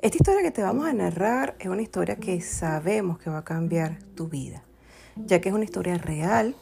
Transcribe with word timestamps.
Esta 0.00 0.16
historia 0.16 0.42
que 0.42 0.52
te 0.52 0.62
vamos 0.62 0.86
a 0.86 0.92
narrar 0.92 1.56
es 1.58 1.66
una 1.66 1.82
historia 1.82 2.14
que 2.14 2.40
sabemos 2.40 3.18
que 3.18 3.30
va 3.30 3.38
a 3.38 3.44
cambiar 3.44 3.98
tu 4.14 4.28
vida, 4.28 4.62
ya 5.16 5.40
que 5.40 5.48
es 5.48 5.54
una 5.56 5.64
historia 5.64 5.98
real 5.98 6.54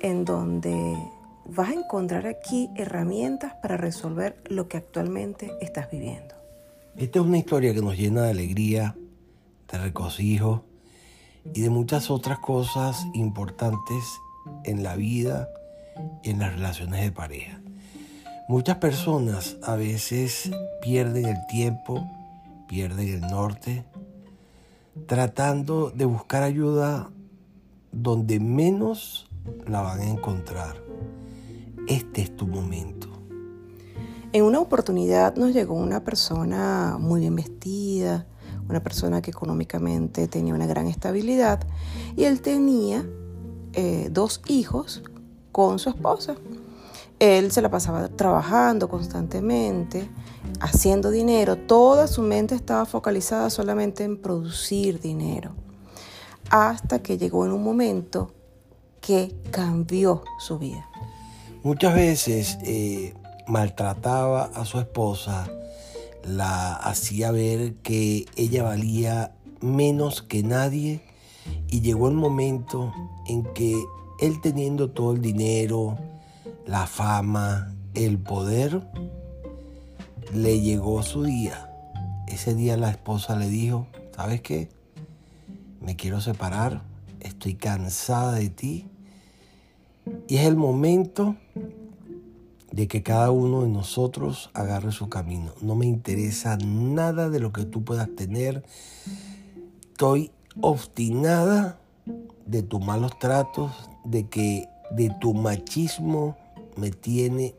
en 0.00 0.26
donde 0.26 0.94
vas 1.46 1.70
a 1.70 1.72
encontrar 1.72 2.26
aquí 2.26 2.68
herramientas 2.76 3.54
para 3.62 3.78
resolver 3.78 4.36
lo 4.50 4.68
que 4.68 4.76
actualmente 4.76 5.50
estás 5.62 5.90
viviendo. 5.90 6.34
Esta 6.98 7.20
es 7.20 7.24
una 7.24 7.38
historia 7.38 7.72
que 7.72 7.80
nos 7.80 7.96
llena 7.96 8.24
de 8.24 8.30
alegría, 8.32 8.94
de 9.72 9.78
regocijo 9.78 10.62
y 11.54 11.62
de 11.62 11.70
muchas 11.70 12.10
otras 12.10 12.40
cosas 12.40 13.06
importantes 13.14 14.04
en 14.64 14.82
la 14.82 14.96
vida 14.96 15.48
y 16.22 16.28
en 16.28 16.40
las 16.40 16.52
relaciones 16.52 17.00
de 17.00 17.10
pareja. 17.10 17.58
Muchas 18.48 18.76
personas 18.76 19.56
a 19.62 19.76
veces 19.76 20.50
pierden 20.82 21.24
el 21.24 21.46
tiempo, 21.48 22.06
pierden 22.66 23.08
el 23.08 23.20
norte, 23.22 23.84
tratando 25.06 25.90
de 25.90 26.04
buscar 26.04 26.42
ayuda 26.42 27.10
donde 27.92 28.40
menos 28.40 29.28
la 29.66 29.80
van 29.82 30.00
a 30.00 30.10
encontrar. 30.10 30.82
Este 31.86 32.22
es 32.22 32.36
tu 32.36 32.46
momento. 32.46 33.08
En 34.32 34.44
una 34.44 34.60
oportunidad 34.60 35.36
nos 35.36 35.54
llegó 35.54 35.74
una 35.74 36.04
persona 36.04 36.98
muy 37.00 37.20
bien 37.20 37.36
vestida, 37.36 38.26
una 38.68 38.82
persona 38.82 39.22
que 39.22 39.30
económicamente 39.30 40.28
tenía 40.28 40.54
una 40.54 40.66
gran 40.66 40.88
estabilidad 40.88 41.60
y 42.16 42.24
él 42.24 42.40
tenía 42.40 43.06
eh, 43.72 44.08
dos 44.10 44.42
hijos 44.48 45.02
con 45.52 45.78
su 45.78 45.90
esposa. 45.90 46.34
Él 47.18 47.50
se 47.50 47.62
la 47.62 47.70
pasaba 47.70 48.08
trabajando 48.08 48.88
constantemente, 48.88 50.08
haciendo 50.60 51.10
dinero, 51.10 51.56
toda 51.56 52.06
su 52.06 52.22
mente 52.22 52.54
estaba 52.54 52.84
focalizada 52.84 53.50
solamente 53.50 54.04
en 54.04 54.20
producir 54.20 55.00
dinero, 55.00 55.52
hasta 56.50 57.02
que 57.02 57.16
llegó 57.16 57.46
en 57.46 57.52
un 57.52 57.64
momento 57.64 58.32
que 59.00 59.34
cambió 59.50 60.22
su 60.38 60.58
vida. 60.58 60.86
Muchas 61.62 61.94
veces 61.94 62.58
eh, 62.62 63.14
maltrataba 63.46 64.50
a 64.54 64.64
su 64.64 64.78
esposa, 64.78 65.48
la 66.24 66.74
hacía 66.74 67.30
ver 67.30 67.74
que 67.76 68.26
ella 68.36 68.62
valía 68.62 69.32
menos 69.60 70.22
que 70.22 70.42
nadie 70.42 71.00
y 71.68 71.80
llegó 71.80 72.08
el 72.08 72.14
momento 72.14 72.92
en 73.26 73.44
que 73.54 73.74
él 74.20 74.40
teniendo 74.40 74.90
todo 74.90 75.12
el 75.12 75.22
dinero, 75.22 75.96
la 76.66 76.86
fama, 76.86 77.72
el 77.94 78.18
poder, 78.18 78.82
le 80.34 80.60
llegó 80.60 81.02
su 81.02 81.22
día. 81.22 81.70
Ese 82.26 82.54
día 82.54 82.76
la 82.76 82.90
esposa 82.90 83.36
le 83.36 83.48
dijo, 83.48 83.86
¿sabes 84.14 84.40
qué? 84.40 84.68
Me 85.80 85.94
quiero 85.94 86.20
separar, 86.20 86.82
estoy 87.20 87.54
cansada 87.54 88.32
de 88.32 88.50
ti. 88.50 88.86
Y 90.28 90.36
es 90.36 90.46
el 90.46 90.56
momento 90.56 91.36
de 92.72 92.88
que 92.88 93.02
cada 93.02 93.30
uno 93.30 93.62
de 93.62 93.68
nosotros 93.68 94.50
agarre 94.52 94.90
su 94.90 95.08
camino. 95.08 95.52
No 95.62 95.76
me 95.76 95.86
interesa 95.86 96.56
nada 96.58 97.30
de 97.30 97.40
lo 97.40 97.52
que 97.52 97.64
tú 97.64 97.84
puedas 97.84 98.08
tener. 98.16 98.64
Estoy 99.92 100.32
obstinada 100.60 101.78
de 102.44 102.62
tus 102.62 102.84
malos 102.84 103.18
tratos, 103.18 103.72
de 104.04 104.28
que 104.28 104.68
de 104.90 105.10
tu 105.20 105.34
machismo 105.34 106.36
me 106.76 106.90
tiene 106.90 107.54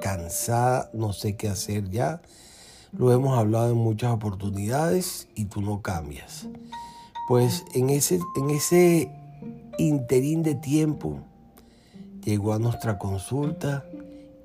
cansada, 0.00 0.90
no 0.92 1.12
sé 1.12 1.36
qué 1.36 1.48
hacer 1.48 1.90
ya. 1.90 2.22
Lo 2.92 3.12
hemos 3.12 3.38
hablado 3.38 3.70
en 3.70 3.78
muchas 3.78 4.12
oportunidades 4.12 5.28
y 5.34 5.46
tú 5.46 5.62
no 5.62 5.82
cambias. 5.82 6.46
Pues 7.28 7.64
en 7.74 7.90
ese, 7.90 8.20
en 8.36 8.50
ese 8.50 9.10
interín 9.78 10.42
de 10.42 10.54
tiempo 10.54 11.20
llegó 12.24 12.52
a 12.52 12.58
nuestra 12.58 12.98
consulta 12.98 13.84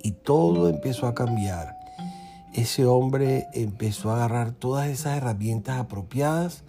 y 0.01 0.11
todo 0.11 0.69
empezó 0.69 1.07
a 1.07 1.13
cambiar. 1.13 1.75
Ese 2.53 2.85
hombre 2.85 3.47
empezó 3.53 4.11
a 4.11 4.16
agarrar 4.16 4.51
todas 4.51 4.88
esas 4.88 5.17
herramientas 5.17 5.79
apropiadas 5.79 6.63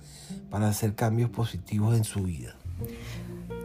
para 0.50 0.68
hacer 0.68 0.94
cambios 0.94 1.30
positivos 1.30 1.96
en 1.96 2.04
su 2.04 2.24
vida. 2.24 2.56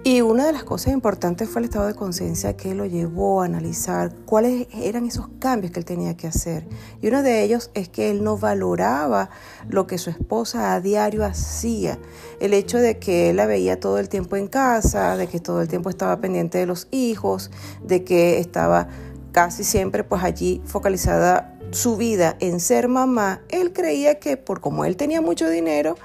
Y 0.06 0.20
una 0.20 0.46
de 0.46 0.52
las 0.52 0.66
cosas 0.66 0.92
importantes 0.92 1.48
fue 1.48 1.62
el 1.62 1.66
estado 1.66 1.88
de 1.88 1.96
conciencia 1.96 2.58
que 2.58 2.76
lo 2.76 2.86
llevó 2.86 3.42
a 3.42 3.46
analizar 3.46 4.14
cuáles 4.26 4.68
eran 4.74 5.06
esos 5.06 5.30
cambios 5.40 5.72
que 5.72 5.80
él 5.80 5.86
tenía 5.86 6.18
que 6.18 6.28
hacer. 6.28 6.68
Y 7.02 7.08
uno 7.08 7.24
de 7.24 7.42
ellos 7.42 7.72
es 7.74 7.88
que 7.88 8.12
él 8.12 8.22
no 8.22 8.38
valoraba 8.38 9.30
lo 9.70 9.88
que 9.88 9.98
su 9.98 10.10
esposa 10.10 10.74
a 10.74 10.82
diario 10.82 11.24
hacía. 11.24 12.00
El 12.42 12.54
hecho 12.54 12.80
de 12.80 13.00
que 13.00 13.30
él 13.30 13.38
la 13.38 13.46
veía 13.46 13.80
todo 13.80 13.98
el 13.98 14.10
tiempo 14.10 14.36
en 14.36 14.48
casa, 14.48 15.16
de 15.16 15.28
que 15.28 15.40
todo 15.40 15.62
el 15.62 15.70
tiempo 15.70 15.90
estaba 15.90 16.20
pendiente 16.20 16.58
de 16.58 16.66
los 16.66 16.90
hijos, 16.92 17.50
de 17.82 18.04
que 18.04 18.40
estaba 18.40 18.90
casi 19.32 19.64
siempre 19.64 20.04
pues 20.04 20.22
allí 20.22 20.62
focalizada 20.66 21.58
su 21.72 21.96
vida 21.96 22.36
en 22.42 22.60
ser 22.60 22.90
mamá, 22.90 23.40
él 23.48 23.72
creía 23.72 24.20
que 24.20 24.36
por 24.36 24.60
como 24.60 24.84
él 24.84 24.98
tenía 24.98 25.22
mucho 25.22 25.50
dinero, 25.50 25.96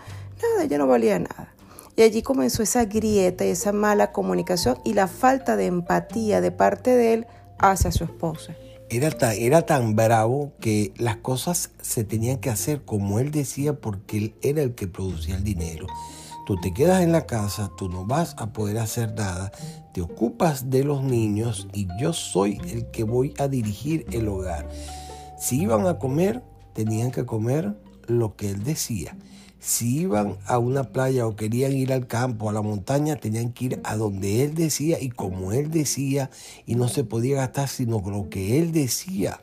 nada, 0.40 0.66
ya 0.66 0.78
no 0.78 0.86
valía 0.86 1.18
nada. 1.18 1.57
Y 1.98 2.02
allí 2.02 2.22
comenzó 2.22 2.62
esa 2.62 2.84
grieta 2.84 3.44
y 3.44 3.48
esa 3.48 3.72
mala 3.72 4.12
comunicación 4.12 4.78
y 4.84 4.94
la 4.94 5.08
falta 5.08 5.56
de 5.56 5.66
empatía 5.66 6.40
de 6.40 6.52
parte 6.52 6.94
de 6.94 7.12
él 7.12 7.26
hacia 7.58 7.90
su 7.90 8.04
esposa. 8.04 8.54
Era 8.88 9.10
tan, 9.10 9.32
era 9.32 9.62
tan 9.62 9.96
bravo 9.96 10.52
que 10.60 10.94
las 10.96 11.16
cosas 11.16 11.72
se 11.82 12.04
tenían 12.04 12.38
que 12.38 12.50
hacer 12.50 12.84
como 12.84 13.18
él 13.18 13.32
decía 13.32 13.80
porque 13.80 14.18
él 14.18 14.34
era 14.42 14.62
el 14.62 14.76
que 14.76 14.86
producía 14.86 15.34
el 15.34 15.42
dinero. 15.42 15.88
Tú 16.46 16.54
te 16.60 16.72
quedas 16.72 17.02
en 17.02 17.10
la 17.10 17.26
casa, 17.26 17.72
tú 17.76 17.88
no 17.88 18.06
vas 18.06 18.36
a 18.38 18.52
poder 18.52 18.78
hacer 18.78 19.14
nada, 19.14 19.50
te 19.92 20.00
ocupas 20.00 20.70
de 20.70 20.84
los 20.84 21.02
niños 21.02 21.66
y 21.72 21.88
yo 22.00 22.12
soy 22.12 22.60
el 22.70 22.92
que 22.92 23.02
voy 23.02 23.34
a 23.38 23.48
dirigir 23.48 24.06
el 24.12 24.28
hogar. 24.28 24.68
Si 25.36 25.60
iban 25.62 25.84
a 25.88 25.98
comer, 25.98 26.44
tenían 26.74 27.10
que 27.10 27.26
comer 27.26 27.76
lo 28.06 28.36
que 28.36 28.50
él 28.50 28.62
decía. 28.62 29.16
Si 29.60 30.02
iban 30.02 30.36
a 30.46 30.58
una 30.58 30.84
playa 30.84 31.26
o 31.26 31.34
querían 31.34 31.72
ir 31.72 31.92
al 31.92 32.06
campo, 32.06 32.48
a 32.48 32.52
la 32.52 32.62
montaña, 32.62 33.16
tenían 33.16 33.52
que 33.52 33.64
ir 33.64 33.80
a 33.84 33.96
donde 33.96 34.44
él 34.44 34.54
decía 34.54 35.00
y 35.00 35.10
como 35.10 35.52
él 35.52 35.70
decía 35.70 36.30
y 36.64 36.76
no 36.76 36.88
se 36.88 37.04
podía 37.04 37.36
gastar 37.36 37.68
sino 37.68 38.00
lo 38.06 38.28
que 38.30 38.58
él 38.58 38.72
decía. 38.72 39.40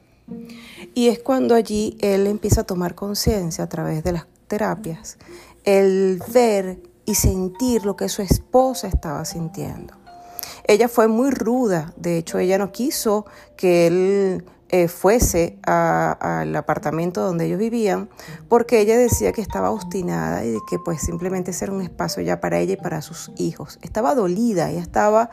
Y 0.93 1.07
es 1.09 1.19
cuando 1.19 1.53
allí 1.53 1.97
él 1.99 2.27
empieza 2.27 2.61
a 2.61 2.63
tomar 2.63 2.95
conciencia 2.95 3.65
a 3.65 3.69
través 3.69 4.03
de 4.03 4.13
las 4.13 4.25
terapias, 4.47 5.17
el 5.65 6.21
ver 6.33 6.79
y 7.05 7.15
sentir 7.15 7.85
lo 7.85 7.95
que 7.95 8.09
su 8.09 8.21
esposa 8.21 8.87
estaba 8.87 9.25
sintiendo. 9.25 9.93
Ella 10.67 10.87
fue 10.87 11.07
muy 11.07 11.29
ruda, 11.29 11.93
de 11.95 12.17
hecho 12.17 12.39
ella 12.39 12.57
no 12.57 12.71
quiso 12.71 13.25
que 13.55 13.87
él 13.87 14.45
eh, 14.77 14.89
fuese 14.89 15.57
al 15.63 16.53
apartamento 16.53 17.21
donde 17.21 17.45
ellos 17.45 17.59
vivían, 17.59 18.09
porque 18.49 18.81
ella 18.81 18.97
decía 18.97 19.31
que 19.31 19.39
estaba 19.39 19.71
obstinada 19.71 20.43
y 20.43 20.57
que 20.69 20.79
pues 20.83 20.99
simplemente 20.99 21.53
era 21.61 21.71
un 21.71 21.81
espacio 21.81 22.21
ya 22.21 22.41
para 22.41 22.59
ella 22.59 22.73
y 22.73 22.75
para 22.75 23.01
sus 23.01 23.31
hijos. 23.37 23.79
Estaba 23.83 24.15
dolida, 24.15 24.69
ella 24.69 24.81
estaba 24.81 25.29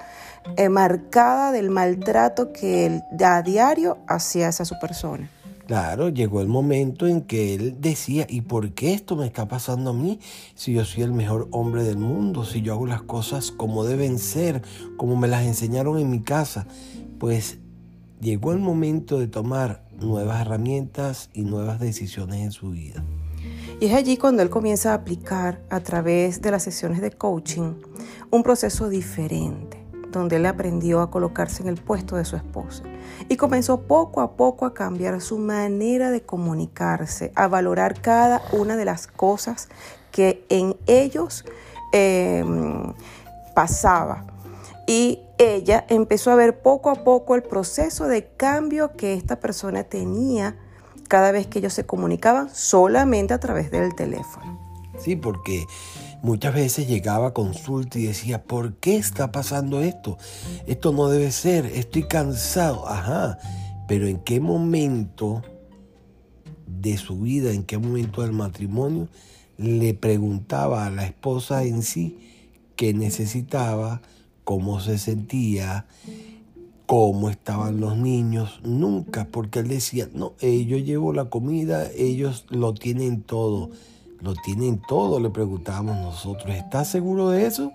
eh, 0.57 0.69
marcada 0.69 1.51
del 1.51 1.71
maltrato 1.71 2.53
que 2.53 2.87
él 2.87 3.03
a 3.21 3.43
diario 3.43 3.99
hacía 4.07 4.47
hacia 4.47 4.65
su 4.65 4.79
persona. 4.79 5.29
Claro, 5.67 6.09
llegó 6.09 6.41
el 6.41 6.47
momento 6.47 7.09
en 7.09 7.23
que 7.23 7.55
él 7.57 7.81
decía, 7.81 8.29
¿y 8.29 8.43
por 8.43 8.75
qué 8.75 8.95
esto 8.95 9.17
me 9.17 9.27
está 9.27 9.49
pasando 9.49 9.91
a 9.91 9.93
mí? 9.93 10.21
Si 10.55 10.73
yo 10.73 10.85
soy 10.85 11.03
el 11.03 11.13
mejor 11.13 11.49
hombre 11.51 11.83
del 11.83 11.99
mundo, 11.99 12.45
si 12.45 12.63
yo 12.63 12.75
hago 12.75 12.87
las 12.87 13.03
cosas 13.03 13.51
como 13.51 13.83
deben 13.83 14.21
ser, 14.21 14.63
como 14.97 15.17
me 15.17 15.27
las 15.27 15.43
enseñaron 15.43 15.99
en 15.99 16.11
mi 16.11 16.21
casa, 16.21 16.69
pues 17.19 17.59
llegó 18.23 18.53
el 18.53 18.61
momento 18.61 19.19
de 19.19 19.27
tomar 19.27 19.83
nuevas 20.01 20.41
herramientas 20.41 21.29
y 21.35 21.43
nuevas 21.43 21.81
decisiones 21.81 22.41
en 22.41 22.53
su 22.53 22.71
vida. 22.71 23.03
Y 23.81 23.87
es 23.87 23.95
allí 23.95 24.17
cuando 24.17 24.43
él 24.43 24.51
comienza 24.51 24.93
a 24.93 24.95
aplicar 24.95 25.61
a 25.69 25.81
través 25.81 26.41
de 26.41 26.53
las 26.53 26.63
sesiones 26.63 27.01
de 27.01 27.11
coaching 27.11 27.75
un 28.31 28.43
proceso 28.45 28.89
diferente, 28.89 29.85
donde 30.13 30.37
él 30.37 30.47
aprendió 30.47 31.01
a 31.01 31.11
colocarse 31.11 31.63
en 31.63 31.69
el 31.69 31.77
puesto 31.77 32.17
de 32.17 32.25
su 32.25 32.37
esposa 32.37 32.85
y 33.29 33.37
comenzó 33.37 33.83
poco 33.83 34.21
a 34.21 34.37
poco 34.37 34.67
a 34.67 34.75
cambiar 34.75 35.21
su 35.21 35.39
manera 35.39 36.11
de 36.11 36.23
comunicarse, 36.23 37.33
a 37.35 37.49
valorar 37.49 38.01
cada 38.01 38.41
una 38.53 38.77
de 38.77 38.85
las 38.85 39.09
cosas 39.09 39.69
que 40.13 40.45
en 40.49 40.77
ellos 40.87 41.45
eh, 41.93 42.45
pasaba. 43.55 44.27
Y 44.87 45.21
ella 45.43 45.85
empezó 45.89 46.31
a 46.31 46.37
ver 46.37 46.63
poco 46.63 46.91
a 46.91 47.05
poco 47.05 47.35
el 47.35 47.43
proceso 47.43 48.07
de 48.07 48.27
cambio 48.37 48.97
que 48.97 49.15
esta 49.15 49.41
persona 49.41 49.85
tenía 49.85 50.57
cada 51.09 51.33
vez 51.33 51.47
que 51.47 51.59
ellos 51.59 51.75
se 51.75 51.85
comunicaban 51.85 52.49
solamente 52.55 53.35
a 53.35 53.41
través 53.41 53.71
del 53.71 53.95
teléfono. 53.95 54.59
Sí, 54.99 55.17
porque 55.17 55.67
muchas 56.23 56.55
veces 56.55 56.87
llegaba 56.87 57.29
a 57.29 57.35
consulta 57.35 57.99
y 57.99 58.07
decía, 58.07 58.43
¿por 58.45 58.75
qué 58.77 58.97
está 58.97 59.33
pasando 59.33 59.81
esto? 59.81 60.17
Esto 60.67 60.93
no 60.93 61.09
debe 61.09 61.31
ser, 61.33 61.67
estoy 61.67 62.05
cansado. 62.05 62.89
Ajá, 62.89 63.39
pero 63.89 64.07
¿en 64.07 64.19
qué 64.21 64.41
momento 64.41 65.43
de 66.67 66.97
su 66.97 67.21
vida, 67.21 67.53
en 67.53 67.65
qué 67.65 67.79
momento 67.79 68.23
del 68.23 68.33
matrimonio, 68.33 69.09
le 69.59 69.95
preguntaba 69.95 70.87
a 70.87 70.91
la 70.91 71.05
esposa 71.05 71.65
en 71.65 71.83
sí 71.83 72.19
qué 72.77 72.95
necesitaba, 72.95 74.01
cómo 74.53 74.81
se 74.81 74.99
sentía, 74.99 75.87
cómo 76.85 77.31
estaban 77.31 77.81
los 77.81 77.97
niños, 77.97 78.61
nunca, 78.63 79.27
porque 79.31 79.61
él 79.61 79.69
decía, 79.69 80.11
no, 80.13 80.35
eh, 80.41 80.67
yo 80.67 80.77
llevo 80.77 81.15
la 81.15 81.31
comida, 81.31 81.91
ellos 81.97 82.45
lo 82.51 82.75
tienen 82.75 83.23
todo, 83.23 83.71
lo 84.21 84.35
tienen 84.35 84.83
todo, 84.87 85.21
le 85.21 85.31
preguntábamos 85.31 85.97
nosotros, 85.97 86.55
¿estás 86.55 86.91
seguro 86.91 87.31
de 87.31 87.47
eso? 87.47 87.73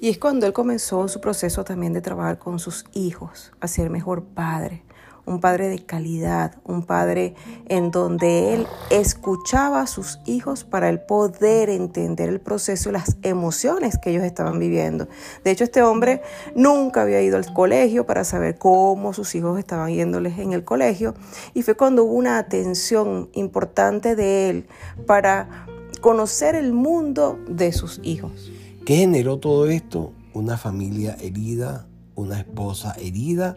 Y 0.00 0.08
es 0.08 0.16
cuando 0.16 0.46
él 0.46 0.54
comenzó 0.54 1.08
su 1.08 1.20
proceso 1.20 1.62
también 1.62 1.92
de 1.92 2.00
trabajar 2.00 2.38
con 2.38 2.58
sus 2.58 2.86
hijos, 2.94 3.52
a 3.60 3.68
ser 3.68 3.90
mejor 3.90 4.24
padre, 4.24 4.84
un 5.26 5.40
padre 5.40 5.68
de 5.68 5.84
calidad, 5.84 6.56
un 6.64 6.82
padre 6.82 7.34
en 7.68 7.90
donde 7.90 8.54
él 8.54 8.66
escuchaba 8.90 9.82
a 9.82 9.86
sus 9.86 10.18
hijos 10.26 10.64
para 10.64 10.88
el 10.88 11.00
poder 11.00 11.70
entender 11.70 12.28
el 12.28 12.40
proceso 12.40 12.88
y 12.88 12.92
las 12.92 13.16
emociones 13.22 13.98
que 13.98 14.10
ellos 14.10 14.24
estaban 14.24 14.58
viviendo. 14.58 15.08
De 15.44 15.50
hecho, 15.50 15.64
este 15.64 15.82
hombre 15.82 16.22
nunca 16.54 17.02
había 17.02 17.22
ido 17.22 17.36
al 17.36 17.52
colegio 17.52 18.06
para 18.06 18.24
saber 18.24 18.58
cómo 18.58 19.12
sus 19.12 19.34
hijos 19.34 19.58
estaban 19.58 19.92
yéndoles 19.92 20.38
en 20.38 20.52
el 20.52 20.64
colegio 20.64 21.14
y 21.54 21.62
fue 21.62 21.74
cuando 21.74 22.04
hubo 22.04 22.14
una 22.14 22.38
atención 22.38 23.30
importante 23.32 24.16
de 24.16 24.50
él 24.50 24.66
para 25.06 25.66
conocer 26.00 26.54
el 26.54 26.72
mundo 26.72 27.38
de 27.48 27.72
sus 27.72 28.00
hijos. 28.02 28.50
¿Qué 28.84 28.96
generó 28.96 29.38
todo 29.38 29.68
esto? 29.68 30.12
Una 30.34 30.56
familia 30.56 31.16
herida, 31.20 31.86
una 32.22 32.38
esposa 32.38 32.94
herida 32.98 33.56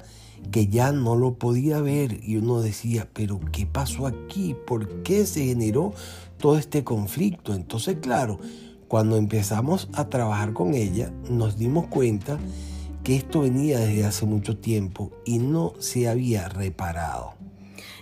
que 0.51 0.67
ya 0.67 0.91
no 0.91 1.15
lo 1.15 1.35
podía 1.35 1.79
ver 1.81 2.19
y 2.23 2.37
uno 2.37 2.61
decía, 2.61 3.07
pero 3.13 3.39
¿qué 3.51 3.65
pasó 3.65 4.07
aquí? 4.07 4.55
¿Por 4.67 5.03
qué 5.03 5.25
se 5.25 5.45
generó 5.45 5.93
todo 6.37 6.57
este 6.57 6.83
conflicto? 6.83 7.53
Entonces, 7.53 7.97
claro, 8.01 8.39
cuando 8.87 9.17
empezamos 9.17 9.89
a 9.93 10.09
trabajar 10.09 10.53
con 10.53 10.73
ella, 10.73 11.11
nos 11.29 11.57
dimos 11.57 11.87
cuenta 11.87 12.37
que 13.03 13.15
esto 13.15 13.41
venía 13.41 13.79
desde 13.79 14.05
hace 14.05 14.25
mucho 14.25 14.57
tiempo 14.57 15.11
y 15.25 15.39
no 15.39 15.73
se 15.79 16.07
había 16.07 16.49
reparado. 16.49 17.33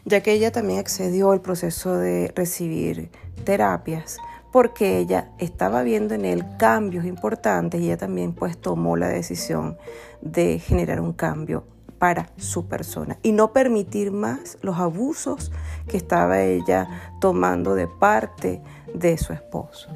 Ya 0.05 0.21
que 0.21 0.33
ella 0.33 0.51
también 0.51 0.79
accedió 0.79 1.31
al 1.31 1.41
proceso 1.41 1.97
de 1.97 2.31
recibir 2.35 3.09
terapias, 3.45 4.17
porque 4.53 4.99
ella 4.99 5.31
estaba 5.39 5.81
viendo 5.81 6.13
en 6.13 6.25
él 6.25 6.45
cambios 6.59 7.05
importantes 7.05 7.81
y 7.81 7.85
ella 7.85 7.97
también 7.97 8.33
pues 8.33 8.55
tomó 8.55 8.95
la 8.95 9.09
decisión 9.09 9.77
de 10.21 10.59
generar 10.59 11.01
un 11.01 11.11
cambio 11.11 11.63
para 11.97 12.29
su 12.37 12.67
persona 12.67 13.17
y 13.23 13.31
no 13.31 13.51
permitir 13.51 14.11
más 14.11 14.59
los 14.61 14.77
abusos 14.77 15.51
que 15.87 15.97
estaba 15.97 16.43
ella 16.43 16.87
tomando 17.19 17.73
de 17.73 17.87
parte 17.87 18.61
de 18.93 19.17
su 19.17 19.33
esposo. 19.33 19.89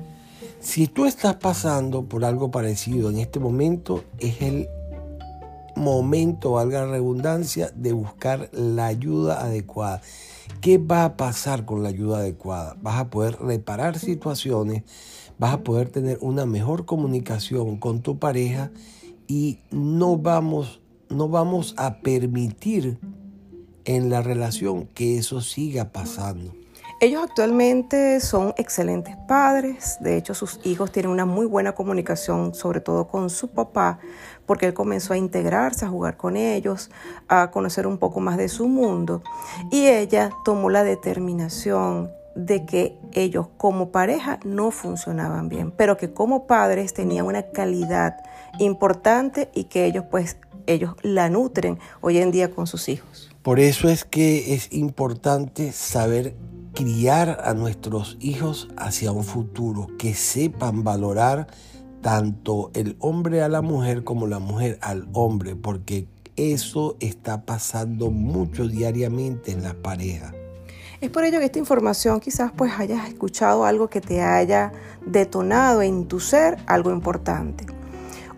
Si 0.60 0.88
tú 0.88 1.06
estás 1.06 1.36
pasando 1.36 2.06
por 2.06 2.26
algo 2.26 2.50
parecido 2.50 3.12
en 3.12 3.20
este 3.20 3.40
momento, 3.40 4.06
es 4.18 4.42
el 4.42 4.68
momento, 5.76 6.54
valga 6.54 6.84
la 6.84 6.94
redundancia, 6.94 7.70
de 7.76 7.92
buscar 7.94 8.50
la 8.54 8.88
ayuda 8.88 9.40
adecuada. 9.40 10.02
¿Qué 10.62 10.78
va 10.78 11.06
a 11.06 11.18
pasar 11.18 11.66
con 11.66 11.84
la 11.84 11.90
ayuda 11.90 12.20
adecuada? 12.20 12.76
Vas 12.82 13.00
a 13.00 13.10
poder 13.10 13.38
reparar 13.40 14.00
situaciones, 14.00 14.84
vas 15.38 15.54
a 15.54 15.64
poder 15.64 15.90
tener 15.90 16.18
una 16.22 16.46
mejor 16.46 16.86
comunicación 16.86 17.78
con 17.78 18.02
tu 18.02 18.20
pareja 18.20 18.72
y 19.28 19.60
no 19.72 20.18
vamos 20.18 20.82
no 21.10 21.30
vamos 21.30 21.74
a 21.78 22.00
permitir 22.00 22.98
en 23.86 24.10
la 24.10 24.22
relación 24.22 24.88
que 24.88 25.18
eso 25.18 25.42
siga 25.42 25.92
pasando. 25.92 26.54
Ellos 27.00 27.22
actualmente 27.24 28.20
son 28.22 28.56
excelentes 28.58 29.16
padres, 29.28 29.98
de 30.00 30.18
hecho 30.18 30.34
sus 30.34 30.60
hijos 30.64 30.92
tienen 30.92 31.12
una 31.12 31.26
muy 31.26 31.46
buena 31.46 31.76
comunicación, 31.76 32.56
sobre 32.56 32.82
todo 32.82 33.08
con 33.08 33.30
su 33.30 33.50
papá, 33.50 34.00
porque 34.48 34.66
él 34.66 34.74
comenzó 34.74 35.14
a 35.14 35.18
integrarse, 35.18 35.86
a 35.86 35.90
jugar 35.90 36.18
con 36.18 36.36
ellos, 36.36 36.90
a 37.28 37.52
conocer 37.52 37.86
un 37.86 38.00
poco 38.00 38.20
más 38.20 38.38
de 38.38 38.50
su 38.50 38.68
mundo, 38.68 39.22
y 39.70 39.86
ella 39.86 40.32
tomó 40.44 40.72
la 40.72 40.84
determinación 40.84 42.10
de 42.36 42.66
que 42.66 42.98
ellos 43.14 43.48
como 43.58 43.92
pareja 43.92 44.40
no 44.44 44.72
funcionaban 44.72 45.50
bien, 45.50 45.70
pero 45.70 45.98
que 45.98 46.14
como 46.14 46.48
padres 46.48 46.96
tenían 46.96 47.28
una 47.28 47.44
calidad 47.44 48.18
importante 48.58 49.52
y 49.54 49.66
que 49.66 49.86
ellos 49.86 50.06
pues 50.10 50.38
ellos 50.66 50.96
la 51.04 51.30
nutren 51.30 51.78
hoy 52.02 52.18
en 52.18 52.32
día 52.32 52.50
con 52.50 52.66
sus 52.66 52.90
hijos. 52.90 53.30
Por 53.44 53.60
eso 53.60 53.88
es 53.88 54.04
que 54.04 54.56
es 54.56 54.74
importante 54.74 55.72
saber 55.72 56.34
criar 56.74 57.42
a 57.44 57.54
nuestros 57.54 58.18
hijos 58.20 58.70
hacia 58.78 59.12
un 59.12 59.24
futuro, 59.24 59.88
que 59.98 60.14
sepan 60.14 60.84
valorar 60.84 61.48
tanto 62.02 62.72
el 62.74 62.96
hombre 63.00 63.42
a 63.42 63.50
la 63.50 63.62
mujer 63.62 64.04
como 64.04 64.28
la 64.28 64.40
mujer 64.40 64.78
al 64.82 65.08
hombre, 65.14 65.56
porque 65.56 66.08
eso 66.36 66.98
está 67.00 67.46
pasando 67.46 68.12
mucho 68.12 68.68
diariamente 68.68 69.52
en 69.52 69.64
las 69.64 69.74
parejas. 69.74 70.34
Es 71.02 71.12
por 71.12 71.24
ello 71.26 71.40
que 71.40 71.46
esta 71.46 71.60
información 71.60 72.20
quizás 72.20 72.52
pues 72.56 72.72
hayas 72.78 73.08
escuchado 73.08 73.66
algo 73.66 73.88
que 73.88 74.02
te 74.02 74.22
haya 74.22 74.72
detonado 75.06 75.82
en 75.82 76.08
tu 76.08 76.20
ser 76.20 76.58
algo 76.66 76.92
importante. 76.92 77.77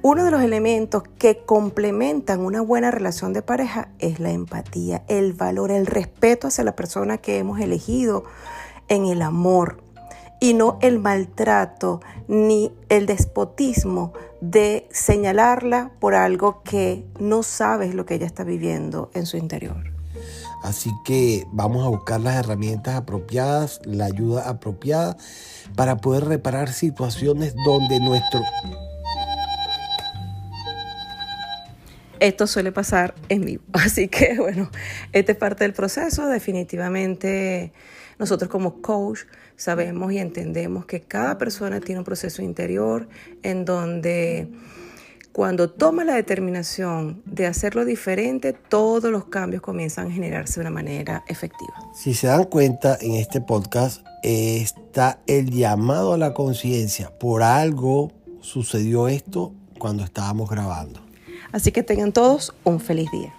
Uno 0.02 0.24
de 0.24 0.32
los 0.32 0.42
elementos 0.42 1.04
que 1.18 1.44
complementan 1.46 2.40
una 2.40 2.62
buena 2.62 2.90
relación 2.90 3.34
de 3.34 3.42
pareja 3.42 3.90
es 4.00 4.22
la 4.22 4.32
empatía, 4.32 5.04
el 5.10 5.34
valor, 5.34 5.72
el 5.72 5.86
respeto 5.86 6.48
hacia 6.48 6.64
la 6.64 6.74
persona 6.74 7.18
que 7.18 7.38
hemos 7.38 7.60
elegido 7.60 8.24
en 8.88 9.08
el 9.08 9.22
amor 9.22 9.84
y 10.40 10.54
no 10.54 10.78
el 10.82 11.00
maltrato 11.00 12.00
ni 12.30 12.72
el 12.88 13.08
despotismo 13.08 14.14
de 14.40 14.88
señalarla 14.90 15.92
por 16.00 16.16
algo 16.16 16.64
que 16.64 17.06
no 17.20 17.44
sabes 17.44 17.94
lo 17.94 18.06
que 18.06 18.16
ella 18.16 18.26
está 18.26 18.46
viviendo 18.46 19.12
en 19.14 19.26
su 19.26 19.36
interior. 19.36 19.92
Así 20.64 20.92
que 21.04 21.46
vamos 21.52 21.86
a 21.86 21.90
buscar 21.90 22.22
las 22.22 22.38
herramientas 22.38 22.96
apropiadas, 22.96 23.82
la 23.84 24.06
ayuda 24.06 24.48
apropiada 24.48 25.18
para 25.76 25.98
poder 25.98 26.24
reparar 26.24 26.72
situaciones 26.72 27.54
donde 27.66 28.00
nuestro 28.00 28.42
esto 32.20 32.48
suele 32.48 32.72
pasar 32.72 33.16
en 33.30 33.42
vivo. 33.42 33.64
Así 33.74 34.08
que 34.08 34.36
bueno, 34.38 34.70
esta 35.12 35.32
es 35.32 35.38
parte 35.38 35.64
del 35.64 35.74
proceso. 35.74 36.28
Definitivamente 36.28 37.72
nosotros 38.18 38.50
como 38.50 38.82
coach 38.82 39.22
sabemos 39.56 40.12
y 40.12 40.20
entendemos 40.20 40.86
que 40.86 41.02
cada 41.02 41.38
persona 41.38 41.80
tiene 41.80 42.00
un 42.00 42.06
proceso 42.06 42.42
interior 42.42 43.08
en 43.44 43.66
donde 43.66 44.50
cuando 45.32 45.70
toma 45.70 46.04
la 46.04 46.16
determinación 46.16 47.22
de 47.26 47.46
hacerlo 47.46 47.86
diferente, 47.86 48.52
todos 48.52 49.12
los 49.12 49.26
cambios 49.26 49.62
comienzan 49.62 50.08
a 50.08 50.12
generarse 50.12 50.56
de 50.56 50.62
una 50.62 50.72
manera 50.72 51.24
efectiva. 51.28 51.74
Si 51.94 52.14
se 52.14 52.28
dan 52.28 52.46
cuenta, 52.46 52.98
en 53.00 53.14
este 53.14 53.40
podcast 53.40 54.06
está 54.24 55.20
el 55.28 55.52
llamado 55.52 56.14
a 56.14 56.18
la 56.18 56.34
conciencia. 56.34 57.18
Por 57.18 57.44
algo 57.44 58.12
sucedió 58.42 59.08
esto 59.08 59.54
cuando 59.78 60.04
estábamos 60.04 60.50
grabando. 60.50 61.09
Así 61.52 61.72
que 61.72 61.84
tengan 61.84 62.12
todos 62.12 62.54
un 62.64 62.80
feliz 62.80 63.10
día. 63.12 63.34